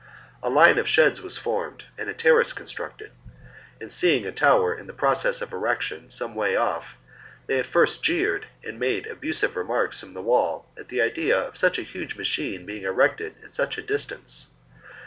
[0.41, 3.11] A line of sheds was formed and a terrace constructed;
[3.81, 6.97] ^ ajid seeing a tower in process of erection some way off,
[7.45, 11.55] they at first jeered and made abusive remarks from the wall at the idea of
[11.55, 14.47] such a huge machine being erected at such a distance.